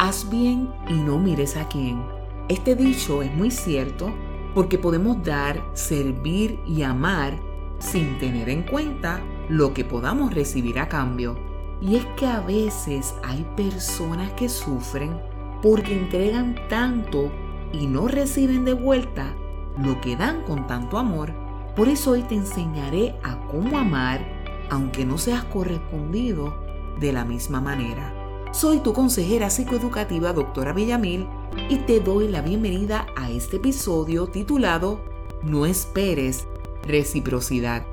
[0.00, 2.02] haz bien y no mires a quién.
[2.48, 4.10] Este dicho es muy cierto
[4.54, 7.38] porque podemos dar, servir y amar
[7.80, 9.20] sin tener en cuenta
[9.50, 11.36] lo que podamos recibir a cambio.
[11.82, 15.20] Y es que a veces hay personas que sufren
[15.62, 17.30] porque entregan tanto
[17.70, 19.34] y no reciben de vuelta
[19.76, 21.34] lo que dan con tanto amor.
[21.76, 24.26] Por eso hoy te enseñaré a cómo amar
[24.70, 26.54] aunque no seas correspondido
[26.98, 28.19] de la misma manera.
[28.52, 31.24] Soy tu consejera psicoeducativa, doctora Villamil,
[31.68, 35.00] y te doy la bienvenida a este episodio titulado
[35.44, 36.48] No esperes
[36.82, 37.86] reciprocidad.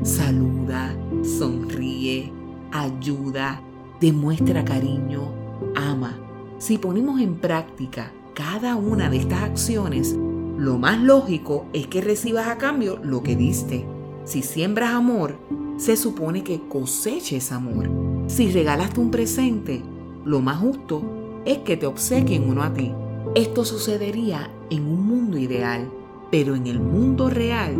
[0.00, 2.32] Saluda, sonríe,
[2.70, 3.60] ayuda,
[4.00, 5.34] demuestra cariño,
[5.74, 6.16] ama.
[6.58, 10.14] Si ponemos en práctica cada una de estas acciones,
[10.56, 13.84] lo más lógico es que recibas a cambio lo que diste.
[14.22, 15.36] Si siembras amor,
[15.78, 18.07] se supone que coseches amor.
[18.28, 19.82] Si regalaste un presente,
[20.26, 21.02] lo más justo
[21.46, 22.92] es que te obsequien uno a ti.
[23.34, 25.90] Esto sucedería en un mundo ideal,
[26.30, 27.74] pero en el mundo real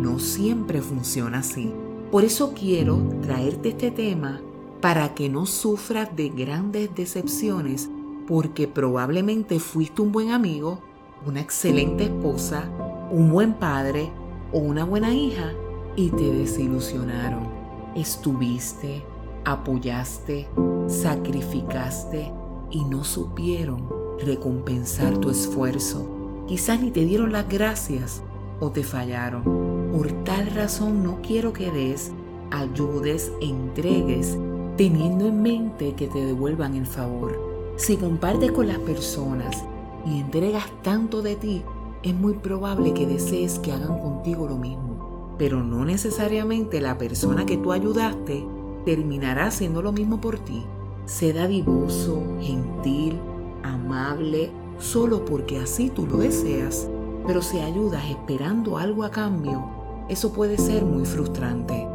[0.00, 1.72] no siempre funciona así.
[2.12, 4.40] Por eso quiero traerte este tema
[4.80, 7.90] para que no sufras de grandes decepciones
[8.28, 10.78] porque probablemente fuiste un buen amigo,
[11.26, 12.70] una excelente esposa,
[13.10, 14.12] un buen padre
[14.52, 15.52] o una buena hija
[15.96, 17.48] y te desilusionaron.
[17.96, 19.02] Estuviste,
[19.44, 20.48] apoyaste,
[20.86, 22.32] sacrificaste
[22.70, 23.88] y no supieron
[24.20, 26.06] recompensar tu esfuerzo.
[26.46, 28.22] Quizás ni te dieron las gracias
[28.60, 29.42] o te fallaron.
[29.92, 32.12] Por tal razón no quiero que des,
[32.50, 34.36] ayudes, entregues,
[34.76, 37.74] teniendo en mente que te devuelvan el favor.
[37.76, 39.64] Si compartes con las personas
[40.06, 41.62] y entregas tanto de ti,
[42.02, 44.88] es muy probable que desees que hagan contigo lo mismo
[45.38, 48.44] pero no necesariamente la persona que tú ayudaste
[48.84, 50.64] terminará haciendo lo mismo por ti.
[51.04, 53.18] Sé dadivoso, gentil,
[53.62, 56.88] amable, solo porque así tú lo deseas.
[57.26, 59.64] Pero si ayudas esperando algo a cambio,
[60.08, 61.86] eso puede ser muy frustrante.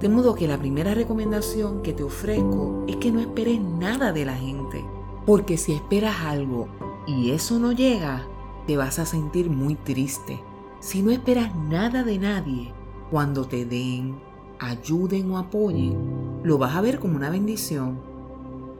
[0.00, 4.24] De modo que la primera recomendación que te ofrezco es que no esperes nada de
[4.24, 4.84] la gente.
[5.26, 6.68] Porque si esperas algo
[7.06, 8.26] y eso no llega,
[8.66, 10.40] te vas a sentir muy triste
[10.82, 12.74] si no esperas nada de nadie,
[13.08, 14.16] cuando te den,
[14.62, 17.98] ayuden o apoyen, lo vas a ver como una bendición.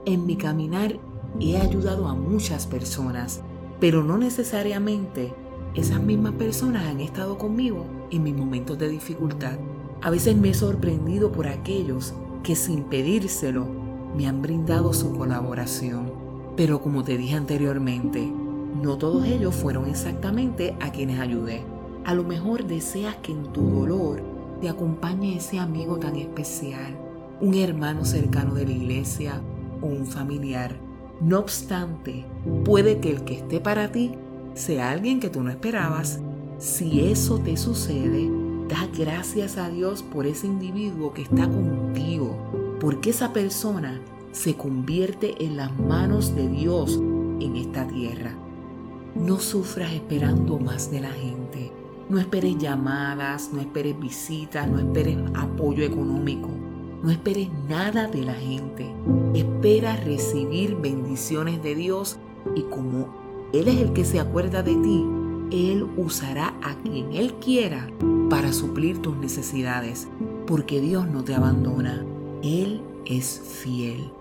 [0.05, 0.97] En mi caminar
[1.39, 3.41] he ayudado a muchas personas,
[3.79, 5.33] pero no necesariamente
[5.75, 9.57] esas mismas personas han estado conmigo en mis momentos de dificultad.
[10.01, 12.13] A veces me he sorprendido por aquellos
[12.43, 13.65] que sin pedírselo
[14.15, 16.11] me han brindado su colaboración.
[16.55, 18.31] Pero como te dije anteriormente,
[18.81, 21.63] no todos ellos fueron exactamente a quienes ayudé.
[22.05, 24.32] A lo mejor deseas que en tu dolor
[24.63, 26.97] te acompañe ese amigo tan especial,
[27.41, 29.41] un hermano cercano de la iglesia
[29.81, 30.73] o un familiar.
[31.19, 32.23] No obstante,
[32.63, 34.13] puede que el que esté para ti
[34.53, 36.21] sea alguien que tú no esperabas.
[36.59, 38.29] Si eso te sucede,
[38.69, 42.37] da gracias a Dios por ese individuo que está contigo,
[42.79, 43.99] porque esa persona
[44.31, 47.01] se convierte en las manos de Dios
[47.41, 48.33] en esta tierra.
[49.13, 51.72] No sufras esperando más de la gente.
[52.13, 56.47] No esperes llamadas, no esperes visitas, no esperes apoyo económico,
[57.01, 58.93] no esperes nada de la gente.
[59.33, 62.19] Espera recibir bendiciones de Dios
[62.53, 65.03] y como Él es el que se acuerda de ti,
[65.49, 67.89] Él usará a quien Él quiera
[68.29, 70.07] para suplir tus necesidades,
[70.45, 72.05] porque Dios no te abandona,
[72.43, 74.11] Él es fiel.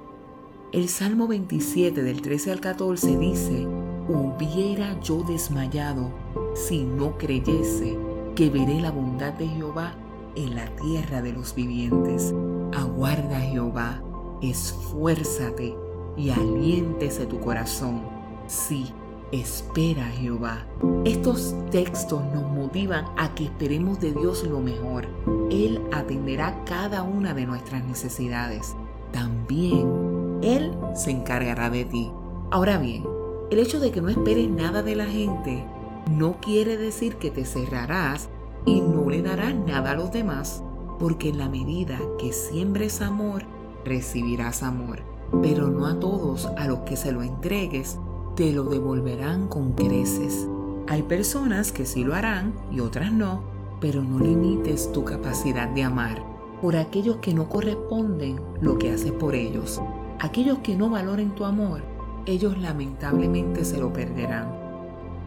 [0.72, 3.66] El Salmo 27 del 13 al 14 dice,
[4.08, 6.10] hubiera yo desmayado
[6.54, 7.98] si no creyese
[8.34, 9.94] que veré la bondad de Jehová
[10.34, 12.34] en la tierra de los vivientes.
[12.74, 14.02] Aguarda Jehová,
[14.40, 15.76] esfuérzate
[16.16, 18.02] y aliéntese tu corazón.
[18.46, 18.92] Sí,
[19.32, 20.66] espera Jehová.
[21.04, 25.06] Estos textos nos motivan a que esperemos de Dios lo mejor.
[25.50, 28.74] Él atenderá cada una de nuestras necesidades.
[29.12, 32.10] También Él se encargará de ti.
[32.50, 33.04] Ahora bien,
[33.50, 35.64] el hecho de que no esperes nada de la gente
[36.10, 38.28] no quiere decir que te cerrarás
[38.64, 40.62] y no le darás nada a los demás,
[40.98, 43.44] porque en la medida que siembres amor,
[43.84, 45.00] recibirás amor.
[45.42, 47.98] Pero no a todos a los que se lo entregues,
[48.36, 50.46] te lo devolverán con creces.
[50.88, 53.42] Hay personas que sí lo harán y otras no,
[53.80, 56.32] pero no limites tu capacidad de amar
[56.62, 59.82] por aquellos que no corresponden lo que haces por ellos.
[60.20, 61.82] Aquellos que no valoren tu amor,
[62.24, 64.61] ellos lamentablemente se lo perderán.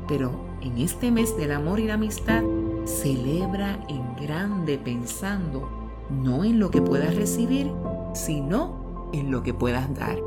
[0.08, 0.32] Pero
[0.62, 2.44] en este mes del amor y la amistad,
[2.86, 5.70] celebra en grande pensando
[6.10, 7.72] no en lo que puedas recibir,
[8.14, 10.18] sino en lo que puedas dar.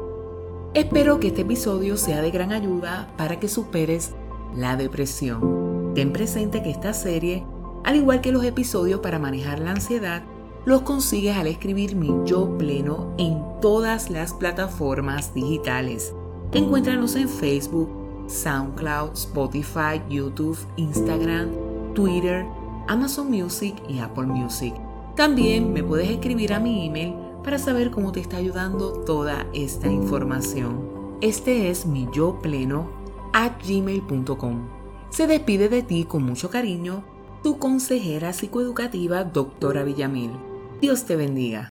[0.74, 4.14] Espero que este episodio sea de gran ayuda para que superes
[4.54, 5.92] la depresión.
[5.94, 7.44] Ten presente que esta serie,
[7.84, 10.22] al igual que los episodios para manejar la ansiedad,
[10.64, 16.12] los consigues al escribir mi yo pleno en todas las plataformas digitales.
[16.52, 17.88] Encuéntranos en Facebook,
[18.28, 21.50] SoundCloud, Spotify, YouTube, Instagram,
[21.94, 22.46] Twitter,
[22.86, 24.74] Amazon Music y Apple Music.
[25.16, 29.88] También me puedes escribir a mi email para saber cómo te está ayudando toda esta
[29.88, 31.16] información.
[31.20, 32.90] Este es mi yo pleno
[33.32, 34.68] at gmail.com.
[35.10, 37.04] Se despide de ti con mucho cariño
[37.42, 40.32] tu consejera psicoeducativa, doctora Villamil.
[40.80, 41.70] Dios te bendiga.